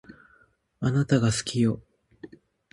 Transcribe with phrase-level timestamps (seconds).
[0.79, 1.79] あなたが好きよ